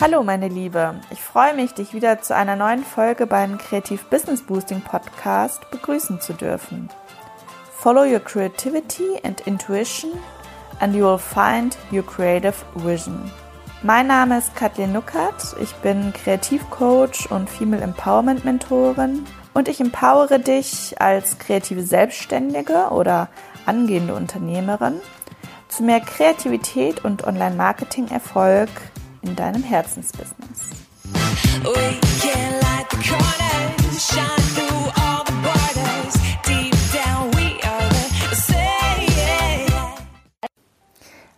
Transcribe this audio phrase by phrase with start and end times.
[0.00, 4.42] Hallo meine Liebe, ich freue mich, dich wieder zu einer neuen Folge beim Kreativ Business
[4.42, 6.88] Boosting Podcast begrüßen zu dürfen.
[7.78, 10.12] Follow your creativity and intuition
[10.80, 13.30] and you will find your creative vision.
[13.82, 19.24] Mein Name ist Kathleen Nuckert, ich bin Kreativcoach und Female Empowerment Mentorin.
[19.54, 23.30] Und ich empowere dich als kreative Selbstständige oder
[23.64, 25.00] angehende Unternehmerin
[25.68, 28.68] zu mehr Kreativität und Online-Marketing-Erfolg
[29.22, 30.60] in deinem Herzensbusiness.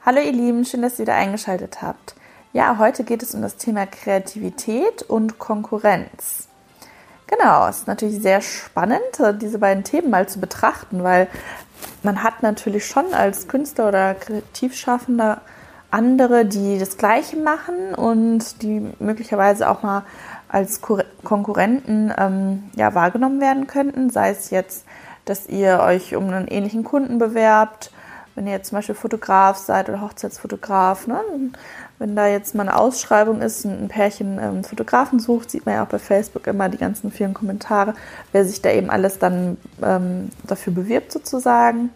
[0.04, 2.16] Hallo ihr Lieben, schön, dass ihr wieder eingeschaltet habt.
[2.54, 6.48] Ja, heute geht es um das Thema Kreativität und Konkurrenz.
[7.26, 9.00] Genau, es ist natürlich sehr spannend,
[9.40, 11.28] diese beiden Themen mal zu betrachten, weil
[12.02, 15.40] man hat natürlich schon als Künstler oder Kreativschaffender
[15.90, 20.02] andere, die das Gleiche machen und die möglicherweise auch mal
[20.48, 24.10] als Kur- Konkurrenten ähm, ja, wahrgenommen werden könnten.
[24.10, 24.84] Sei es jetzt,
[25.24, 27.91] dass ihr euch um einen ähnlichen Kunden bewerbt,
[28.34, 31.06] wenn ihr jetzt zum Beispiel Fotograf seid oder Hochzeitsfotograf.
[31.06, 31.20] Ne?
[31.98, 35.84] Wenn da jetzt mal eine Ausschreibung ist, ein Pärchen ähm, Fotografen sucht, sieht man ja
[35.84, 37.94] auch bei Facebook immer die ganzen vielen Kommentare,
[38.32, 41.90] wer sich da eben alles dann ähm, dafür bewirbt sozusagen.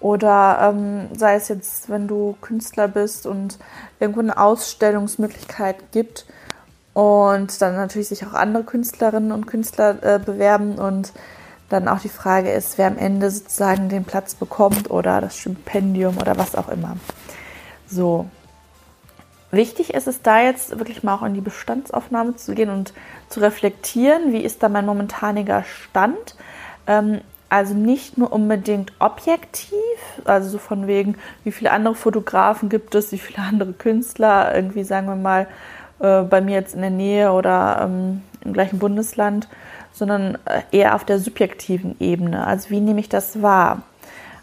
[0.00, 3.58] Oder ähm, sei es jetzt, wenn du Künstler bist und
[3.98, 6.26] irgendwo eine Ausstellungsmöglichkeit gibt
[6.92, 11.12] und dann natürlich sich auch andere Künstlerinnen und Künstler äh, bewerben und
[11.68, 16.18] dann auch die Frage ist, wer am Ende sozusagen den Platz bekommt oder das Stipendium
[16.18, 16.96] oder was auch immer.
[17.88, 18.26] So.
[19.52, 22.92] Wichtig ist es da jetzt wirklich mal auch in die Bestandsaufnahme zu gehen und
[23.28, 26.36] zu reflektieren, wie ist da mein momentaniger Stand.
[26.86, 29.76] Ähm, also nicht nur unbedingt objektiv,
[30.24, 34.82] also so von wegen, wie viele andere Fotografen gibt es, wie viele andere Künstler, irgendwie
[34.82, 35.46] sagen wir mal,
[36.00, 39.48] äh, bei mir jetzt in der Nähe oder ähm, im gleichen Bundesland,
[39.96, 42.46] sondern äh, eher auf der subjektiven Ebene.
[42.46, 43.82] Also wie nehme ich das wahr?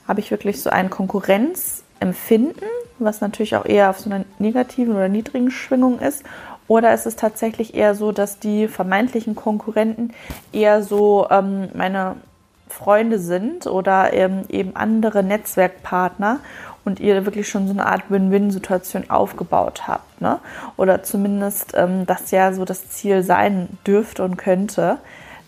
[0.07, 2.67] Habe ich wirklich so ein Konkurrenzempfinden,
[2.99, 6.23] was natürlich auch eher auf so einer negativen oder niedrigen Schwingung ist?
[6.67, 10.13] Oder ist es tatsächlich eher so, dass die vermeintlichen Konkurrenten
[10.51, 12.15] eher so ähm, meine
[12.67, 16.39] Freunde sind oder ähm, eben andere Netzwerkpartner
[16.85, 20.21] und ihr wirklich schon so eine Art Win-Win-Situation aufgebaut habt.
[20.21, 20.39] Ne?
[20.75, 24.97] Oder zumindest ähm, das ja so das Ziel sein dürfte und könnte,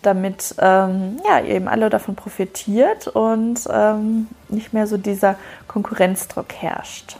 [0.06, 5.36] damit ähm, ja, ihr eben alle davon profitiert und ähm, nicht mehr so dieser
[5.68, 7.18] Konkurrenzdruck herrscht.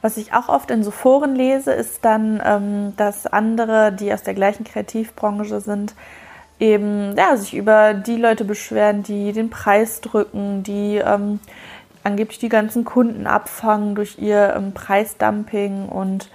[0.00, 4.22] Was ich auch oft in so Foren lese, ist dann, ähm, dass andere, die aus
[4.22, 5.94] der gleichen Kreativbranche sind,
[6.60, 11.40] eben ja, sich über die Leute beschweren, die den Preis drücken, die ähm,
[12.04, 16.30] angeblich die ganzen Kunden abfangen durch ihr ähm, Preisdumping und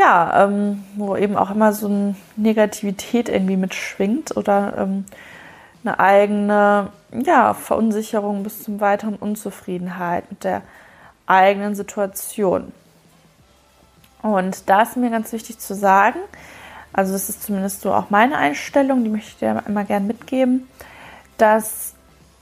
[0.00, 5.04] ja, ähm, wo eben auch immer so eine Negativität irgendwie mitschwingt oder ähm,
[5.84, 10.62] eine eigene ja, Verunsicherung bis zum weiteren Unzufriedenheit mit der
[11.26, 12.72] eigenen Situation.
[14.22, 16.18] Und da ist mir ganz wichtig zu sagen,
[16.92, 20.66] also das ist zumindest so auch meine Einstellung, die möchte ich dir immer gern mitgeben,
[21.36, 21.94] dass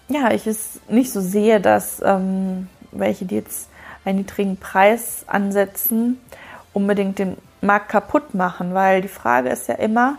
[0.09, 3.69] ja, ich es nicht so sehe, dass ähm, welche, die jetzt
[4.05, 6.19] einen niedrigen Preis ansetzen,
[6.73, 10.19] unbedingt den Markt kaputt machen, weil die Frage ist ja immer,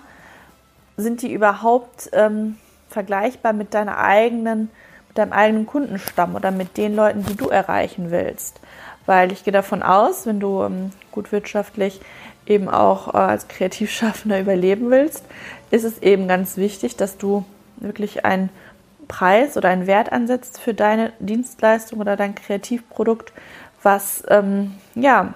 [0.98, 2.58] sind die überhaupt ähm,
[2.90, 4.70] vergleichbar mit deiner eigenen,
[5.08, 8.60] mit deinem eigenen Kundenstamm oder mit den Leuten, die du erreichen willst?
[9.06, 12.02] Weil ich gehe davon aus, wenn du ähm, gut wirtschaftlich
[12.46, 15.24] eben auch äh, als Kreativschaffender überleben willst,
[15.72, 17.46] ist es eben ganz wichtig, dass du
[17.78, 18.50] wirklich einen
[19.08, 23.34] Preis oder einen Wert ansetzt für deine Dienstleistung oder dein Kreativprodukt,
[23.82, 25.34] was ähm, ja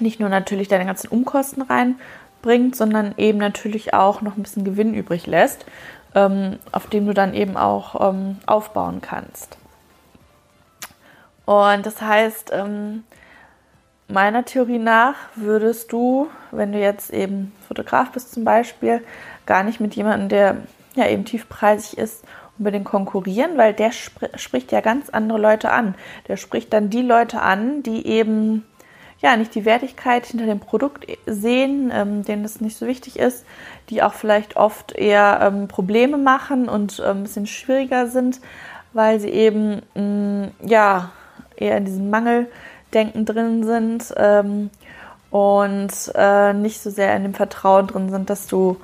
[0.00, 4.94] nicht nur natürlich deine ganzen Umkosten reinbringt, sondern eben natürlich auch noch ein bisschen Gewinn
[4.94, 5.66] übrig lässt,
[6.14, 9.58] ähm, auf dem du dann eben auch ähm, aufbauen kannst.
[11.44, 13.04] Und das heißt, ähm,
[14.08, 19.02] meiner Theorie nach würdest du, wenn du jetzt eben Fotograf bist zum Beispiel,
[19.46, 20.56] gar nicht mit jemandem, der
[20.94, 22.24] ja eben tiefpreisig ist,
[22.58, 25.94] unbedingt konkurrieren, weil der spr spricht ja ganz andere Leute an.
[26.28, 28.64] Der spricht dann die Leute an, die eben
[29.20, 33.44] ja nicht die Wertigkeit hinter dem Produkt sehen, ähm, denen das nicht so wichtig ist,
[33.88, 38.40] die auch vielleicht oft eher ähm, Probleme machen und ähm, ein bisschen schwieriger sind,
[38.92, 41.10] weil sie eben mh, ja
[41.56, 44.70] eher in diesem Mangeldenken drin sind ähm,
[45.30, 48.76] und äh, nicht so sehr in dem Vertrauen drin sind, dass du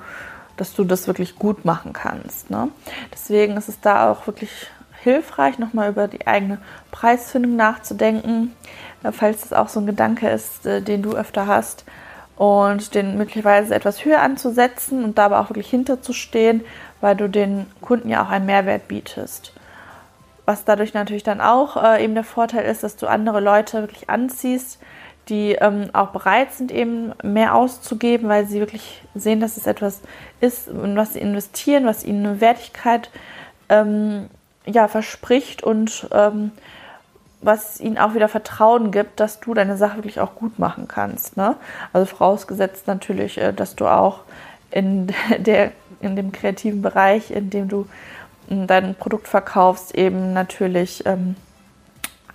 [0.57, 2.49] dass du das wirklich gut machen kannst.
[2.49, 2.69] Ne?
[3.11, 4.67] Deswegen ist es da auch wirklich
[5.03, 6.57] hilfreich, nochmal über die eigene
[6.91, 8.55] Preisfindung nachzudenken,
[9.03, 11.85] äh, falls das auch so ein Gedanke ist, äh, den du öfter hast
[12.35, 16.61] und den möglicherweise etwas höher anzusetzen und dabei auch wirklich hinterzustehen,
[17.01, 19.53] weil du den Kunden ja auch einen Mehrwert bietest.
[20.45, 24.09] Was dadurch natürlich dann auch äh, eben der Vorteil ist, dass du andere Leute wirklich
[24.09, 24.79] anziehst,
[25.29, 30.01] die ähm, auch bereit sind, eben mehr auszugeben, weil sie wirklich sehen, dass es etwas
[30.41, 33.09] ist, in was sie investieren, was ihnen eine Wertigkeit
[33.69, 34.29] ähm,
[34.65, 36.51] ja, verspricht und ähm,
[37.41, 41.37] was ihnen auch wieder Vertrauen gibt, dass du deine Sache wirklich auch gut machen kannst.
[41.37, 41.55] Ne?
[41.91, 44.21] Also vorausgesetzt natürlich, äh, dass du auch
[44.71, 45.07] in,
[45.37, 45.71] der,
[46.01, 47.87] in dem kreativen Bereich, in dem du
[48.47, 51.35] hm, dein Produkt verkaufst, eben natürlich ähm,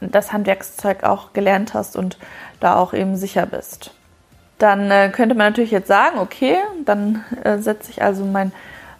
[0.00, 2.19] das Handwerkszeug auch gelernt hast und
[2.60, 3.92] da auch eben sicher bist.
[4.58, 8.52] Dann äh, könnte man natürlich jetzt sagen, okay, dann äh, setze ich also mein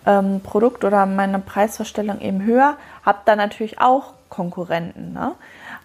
[0.09, 5.13] ähm, Produkt oder meine Preisverstellung eben höher, habe dann natürlich auch Konkurrenten.
[5.13, 5.35] Ne?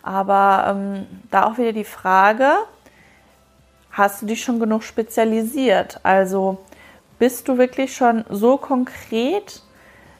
[0.02, 2.50] Aber ähm, da auch wieder die Frage,
[3.92, 6.00] hast du dich schon genug spezialisiert?
[6.04, 6.58] Also
[7.20, 9.62] bist du wirklich schon so konkret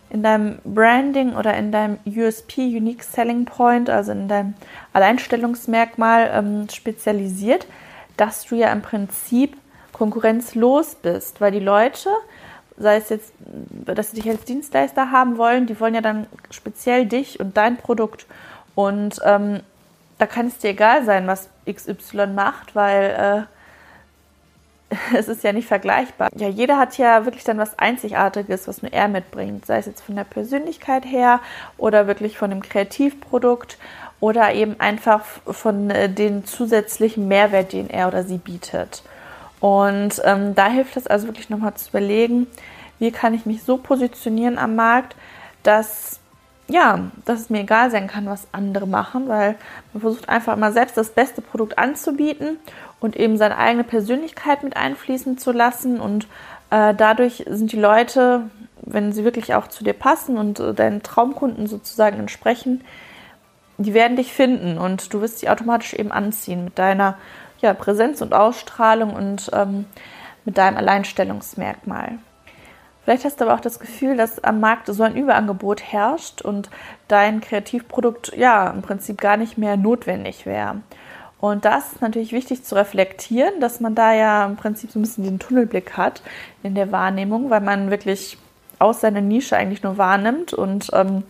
[0.10, 4.54] in deinem Branding oder in deinem USP, Unique Selling Point, also in deinem
[4.92, 7.68] Alleinstellungsmerkmal ähm, spezialisiert,
[8.16, 9.58] dass du ja im Prinzip
[9.92, 12.10] konkurrenzlos bist, weil die Leute,
[12.78, 13.34] sei es jetzt,
[13.86, 17.78] dass sie dich als Dienstleister haben wollen, die wollen ja dann speziell dich und dein
[17.78, 18.26] Produkt.
[18.76, 19.62] Und ähm,
[20.18, 23.48] da kann es dir egal sein, was XY macht, weil
[24.92, 26.30] äh, es ist ja nicht vergleichbar.
[26.36, 30.02] Ja, jeder hat ja wirklich dann was Einzigartiges, was nur er mitbringt, sei es jetzt
[30.02, 31.40] von der Persönlichkeit her
[31.78, 33.78] oder wirklich von dem Kreativprodukt
[34.20, 39.04] oder eben einfach von äh, den zusätzlichen Mehrwert, den er oder sie bietet.
[39.64, 42.48] Und ähm, da hilft es also wirklich nochmal zu überlegen,
[43.00, 45.16] wie kann ich mich so positionieren am Markt,
[45.64, 46.20] dass
[46.68, 49.56] ja, dass es mir egal sein kann, was andere machen, weil
[49.94, 52.58] man versucht einfach immer selbst das beste Produkt anzubieten
[53.00, 56.02] und eben seine eigene Persönlichkeit mit einfließen zu lassen.
[56.02, 56.28] Und
[56.70, 58.50] äh, dadurch sind die Leute,
[58.82, 62.82] wenn sie wirklich auch zu dir passen und äh, deinen Traumkunden sozusagen entsprechen,
[63.78, 67.18] die werden dich finden und du wirst sie automatisch eben anziehen mit deiner
[67.64, 69.86] ja, Präsenz und Ausstrahlung und ähm,
[70.46, 72.20] mit deinem Alleinstellungsmerkmal.
[73.04, 76.70] Vielleicht hast du aber auch das Gefühl, dass am Markt so ein Überangebot herrscht und
[77.08, 80.78] dein Kreativprodukt ja im Prinzip gar nicht mehr notwendig wäre.
[81.42, 85.02] Und das ist natürlich wichtig zu reflektieren, dass man da ja im Prinzip so ein
[85.02, 86.22] bisschen den Tunnelblick hat
[86.64, 88.38] in der Wahrnehmung, weil man wirklich
[88.80, 91.24] aus seiner Nische eigentlich nur wahrnimmt und ähm,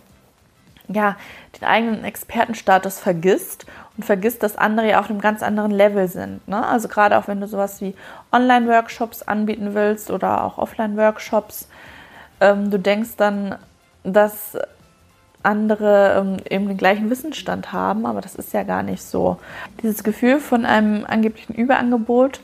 [0.87, 1.15] ja,
[1.59, 3.65] den eigenen Expertenstatus vergisst
[3.97, 6.47] und vergisst, dass andere ja auf einem ganz anderen Level sind.
[6.47, 6.65] Ne?
[6.65, 7.95] Also gerade auch wenn du sowas wie
[8.31, 11.69] Online-Workshops anbieten willst oder auch Offline-Workshops,
[12.41, 13.55] ähm, du denkst dann,
[14.03, 14.57] dass
[15.43, 19.37] andere ähm, eben den gleichen Wissensstand haben, aber das ist ja gar nicht so.
[19.81, 22.39] Dieses Gefühl von einem angeblichen Überangebot,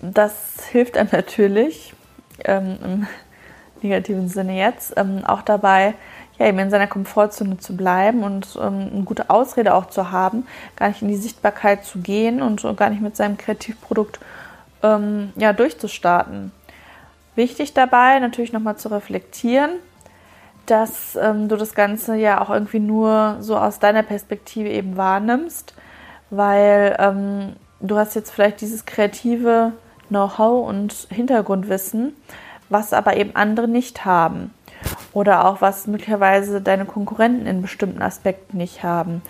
[0.00, 1.94] das hilft einem natürlich
[2.44, 3.06] ähm, im
[3.82, 5.94] negativen Sinne jetzt ähm, auch dabei,
[6.38, 10.46] ja, eben in seiner Komfortzone zu bleiben und ähm, eine gute Ausrede auch zu haben,
[10.76, 14.20] gar nicht in die Sichtbarkeit zu gehen und gar nicht mit seinem Kreativprodukt
[14.82, 16.52] ähm, ja, durchzustarten.
[17.34, 19.70] Wichtig dabei natürlich nochmal zu reflektieren,
[20.66, 25.74] dass ähm, du das Ganze ja auch irgendwie nur so aus deiner Perspektive eben wahrnimmst,
[26.30, 29.72] weil ähm, du hast jetzt vielleicht dieses kreative
[30.08, 32.14] Know-how und Hintergrundwissen,
[32.68, 34.52] was aber eben andere nicht haben
[35.16, 39.22] oder auch was möglicherweise deine Konkurrenten in bestimmten Aspekten nicht haben.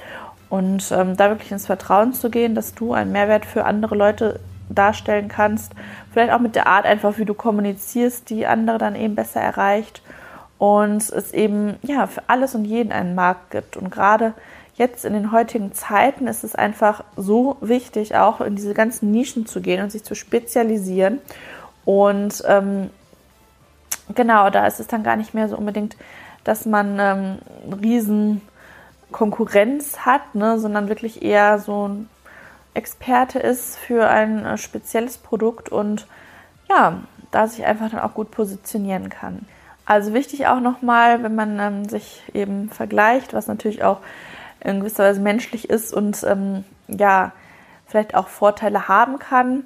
[0.49, 4.41] Und ähm, da wirklich ins Vertrauen zu gehen, dass du einen Mehrwert für andere Leute
[4.69, 5.75] darstellen kannst,
[6.13, 10.03] vielleicht auch mit der Art einfach, wie du kommunizierst, die andere dann eben besser erreicht
[10.59, 13.77] und es eben ja für alles und jeden einen Markt gibt.
[13.77, 14.35] Und gerade
[14.75, 19.47] jetzt in den heutigen Zeiten ist es einfach so wichtig, auch in diese ganzen Nischen
[19.47, 21.21] zu gehen und sich zu spezialisieren.
[21.85, 22.91] Und ähm,
[24.15, 25.97] genau, da ist es dann gar nicht mehr so unbedingt,
[26.45, 27.39] dass man ähm,
[27.83, 28.43] riesen
[29.13, 32.09] Konkurrenz hat, ne, sondern wirklich eher so ein
[32.75, 36.07] Experte ist für ein äh, spezielles Produkt und
[36.69, 39.47] ja, da sich einfach dann auch gut positionieren kann.
[39.87, 44.01] Also wichtig auch nochmal, wenn man ähm, sich eben vergleicht, was natürlich auch
[44.61, 47.33] in gewisser Weise menschlich ist und ähm, ja,
[47.87, 49.65] vielleicht auch Vorteile haben kann,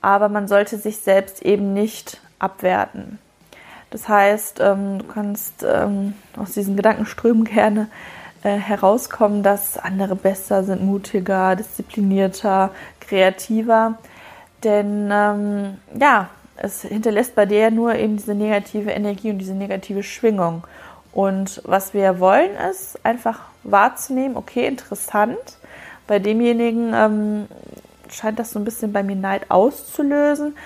[0.00, 3.18] aber man sollte sich selbst eben nicht abwerten.
[3.90, 7.88] Das heißt, ähm, du kannst ähm, aus diesen Gedankenströmen gerne
[8.42, 13.98] äh, herauskommen, dass andere besser sind, mutiger, disziplinierter, kreativer.
[14.64, 20.02] Denn ähm, ja, es hinterlässt bei dir nur eben diese negative Energie und diese negative
[20.02, 20.64] Schwingung.
[21.12, 25.36] Und was wir wollen, ist einfach wahrzunehmen, okay, interessant.
[26.06, 27.46] Bei demjenigen ähm,
[28.10, 30.56] scheint das so ein bisschen bei mir Neid auszulösen.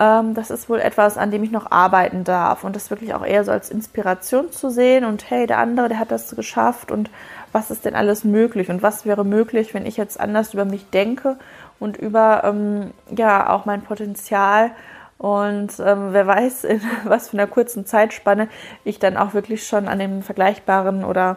[0.00, 2.64] Ähm, das ist wohl etwas, an dem ich noch arbeiten darf.
[2.64, 5.98] Und das wirklich auch eher so als Inspiration zu sehen und hey, der andere, der
[5.98, 7.10] hat das geschafft und
[7.52, 8.68] was ist denn alles möglich?
[8.68, 11.36] Und was wäre möglich, wenn ich jetzt anders über mich denke
[11.78, 14.72] und über ähm, ja auch mein Potenzial?
[15.18, 18.48] Und ähm, wer weiß, in was für einer kurzen Zeitspanne
[18.84, 21.36] ich dann auch wirklich schon an dem vergleichbaren oder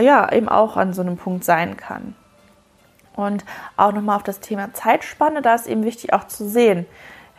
[0.00, 2.14] ja, eben auch an so einem Punkt sein kann.
[3.14, 3.44] Und
[3.76, 6.86] auch nochmal auf das Thema Zeitspanne, da ist eben wichtig auch zu sehen,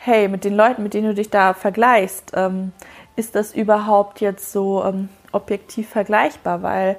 [0.06, 2.74] hey, mit den Leuten, mit denen du dich da vergleichst, ähm,
[3.16, 6.62] ist das überhaupt jetzt so ähm, objektiv vergleichbar?
[6.62, 6.98] Weil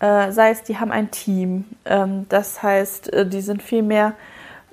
[0.00, 4.14] äh, sei es, die haben ein Team, ähm, das heißt, äh, die sind viel mehr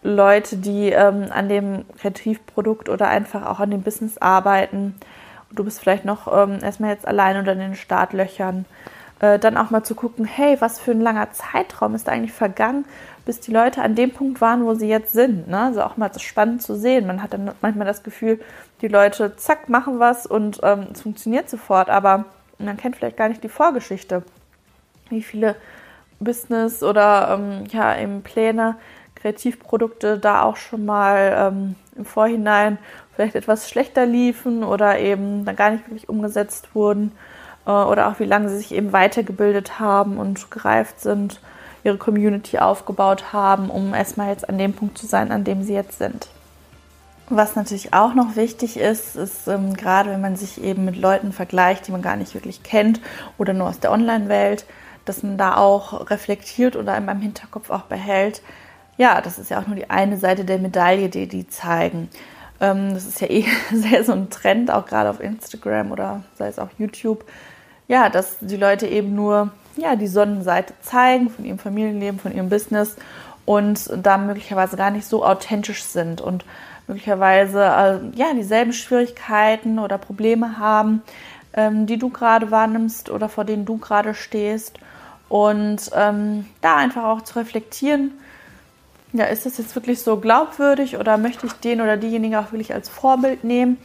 [0.01, 4.95] Leute, die ähm, an dem Kreativprodukt oder einfach auch an dem Business arbeiten.
[5.51, 8.63] Du bist vielleicht noch ähm, erstmal jetzt allein oder in den Startlöchern.
[9.19, 12.31] Äh, dann auch mal zu gucken, hey, was für ein langer Zeitraum ist da eigentlich
[12.31, 12.85] vergangen,
[13.25, 15.47] bis die Leute an dem Punkt waren, wo sie jetzt sind.
[15.47, 15.59] Ne?
[15.59, 17.07] Also auch mal spannend zu sehen.
[17.07, 18.39] Man hat dann manchmal das Gefühl,
[18.81, 22.25] die Leute, zack, machen was und ähm, es funktioniert sofort, aber
[22.59, 24.23] man kennt vielleicht gar nicht die Vorgeschichte.
[25.09, 25.55] Wie viele
[26.19, 28.75] Business oder ähm, ja, eben Pläne,
[29.15, 32.77] Kreativprodukte da auch schon mal ähm, im Vorhinein
[33.15, 37.11] vielleicht etwas schlechter liefen oder eben dann gar nicht wirklich umgesetzt wurden
[37.65, 41.39] äh, oder auch wie lange sie sich eben weitergebildet haben und gereift sind
[41.83, 45.73] ihre Community aufgebaut haben, um erstmal jetzt an dem Punkt zu sein, an dem sie
[45.73, 46.27] jetzt sind.
[47.29, 51.31] Was natürlich auch noch wichtig ist, ist ähm, gerade wenn man sich eben mit Leuten
[51.31, 52.99] vergleicht, die man gar nicht wirklich kennt
[53.37, 54.65] oder nur aus der Online-Welt,
[55.05, 58.41] dass man da auch reflektiert oder in meinem Hinterkopf auch behält.
[58.97, 62.09] Ja, das ist ja auch nur die eine Seite der Medaille, die die zeigen.
[62.59, 66.47] Ähm, das ist ja eh sehr so ein Trend, auch gerade auf Instagram oder sei
[66.47, 67.25] es auch YouTube.
[67.87, 72.49] Ja, dass die Leute eben nur ja, die Sonnenseite zeigen von ihrem Familienleben, von ihrem
[72.49, 72.95] Business
[73.45, 76.45] und da möglicherweise gar nicht so authentisch sind und
[76.87, 81.01] möglicherweise äh, ja dieselben Schwierigkeiten oder Probleme haben,
[81.53, 84.79] ähm, die du gerade wahrnimmst oder vor denen du gerade stehst.
[85.29, 88.11] Und ähm, da einfach auch zu reflektieren,
[89.13, 92.73] ja, ist das jetzt wirklich so glaubwürdig oder möchte ich den oder diejenige auch wirklich
[92.73, 93.77] als Vorbild nehmen?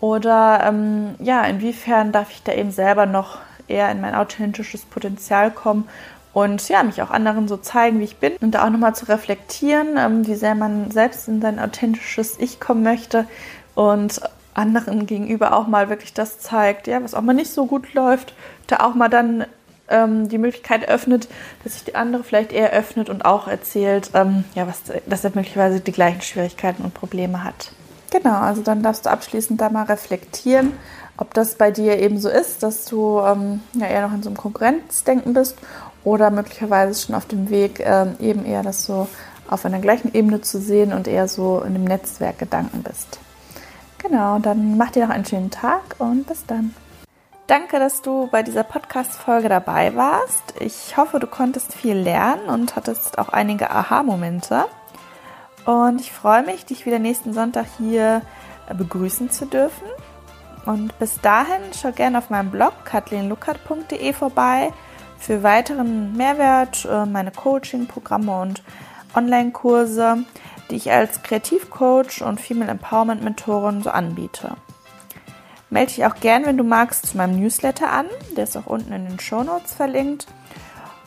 [0.00, 5.50] Oder ähm, ja, inwiefern darf ich da eben selber noch eher in mein authentisches Potenzial
[5.50, 5.88] kommen
[6.32, 9.08] und ja, mich auch anderen so zeigen, wie ich bin und da auch nochmal zu
[9.08, 13.26] reflektieren, ähm, wie sehr man selbst in sein authentisches Ich kommen möchte
[13.74, 14.20] und
[14.52, 18.34] anderen gegenüber auch mal wirklich das zeigt, ja, was auch mal nicht so gut läuft,
[18.66, 19.46] da auch mal dann
[19.88, 21.28] ähm, die Möglichkeit öffnet,
[21.62, 25.32] dass sich die andere vielleicht eher öffnet und auch erzählt, ähm, ja, was, dass er
[25.34, 27.72] möglicherweise die gleichen Schwierigkeiten und Probleme hat.
[28.14, 30.72] Genau, also dann darfst du abschließend da mal reflektieren
[31.16, 34.28] ob das bei dir eben so ist, dass du ähm, ja eher noch in so
[34.28, 35.56] einem Konkurrenzdenken bist
[36.02, 39.08] oder möglicherweise schon auf dem Weg, ähm, eben eher das so
[39.48, 43.18] auf einer gleichen Ebene zu sehen und eher so in dem Netzwerkgedanken bist.
[43.98, 46.74] Genau, dann mach dir noch einen schönen Tag und bis dann.
[47.46, 50.54] Danke, dass du bei dieser Podcast-Folge dabei warst.
[50.60, 54.64] Ich hoffe, du konntest viel lernen und hattest auch einige Aha-Momente.
[55.64, 58.22] Und ich freue mich, dich wieder nächsten Sonntag hier
[58.72, 59.86] begrüßen zu dürfen.
[60.66, 64.72] Und bis dahin schau gerne auf meinem Blog kathleenluckert.de vorbei
[65.18, 68.62] für weiteren Mehrwert, äh, meine Coaching-Programme und
[69.14, 70.24] Online-Kurse,
[70.70, 74.56] die ich als Kreativcoach und Female Empowerment Mentorin so anbiete.
[75.70, 78.06] Melde dich auch gern, wenn du magst, zu meinem Newsletter an.
[78.36, 80.26] Der ist auch unten in den Show Notes verlinkt.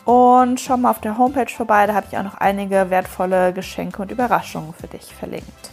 [0.07, 4.01] Und schau mal auf der Homepage vorbei, da habe ich auch noch einige wertvolle Geschenke
[4.01, 5.71] und Überraschungen für dich verlinkt.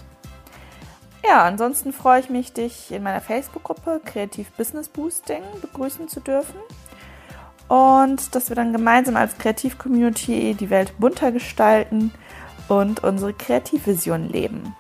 [1.25, 6.57] Ja, ansonsten freue ich mich, dich in meiner Facebook-Gruppe Kreativ Business Boosting begrüßen zu dürfen.
[7.69, 12.13] Und dass wir dann gemeinsam als Kreativ-Community die Welt bunter gestalten
[12.67, 14.75] und unsere Kreativvision leben.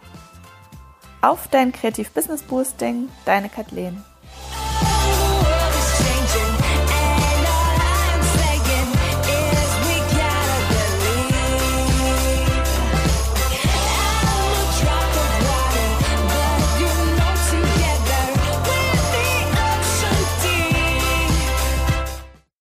[1.22, 4.02] Auf dein Kreativ Business Boosting, deine Kathleen.